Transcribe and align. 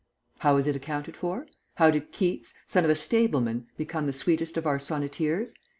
How 0.39 0.57
is 0.57 0.65
it 0.65 0.75
accounted 0.75 1.15
for? 1.15 1.45
How 1.75 1.91
did 1.91 2.11
Keats, 2.11 2.55
son 2.65 2.83
of 2.83 2.89
a 2.89 2.95
stableman, 2.95 3.67
become 3.77 4.07
the 4.07 4.13
sweetest 4.13 4.57
of 4.57 4.65
our 4.65 4.79
sonneteers? 4.79 5.53